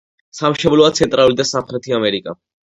სამშობლოა 0.37 0.95
ცენტრალური 1.01 1.39
და 1.43 1.47
სამხრეთი 1.53 1.97
ამერიკა. 2.01 2.39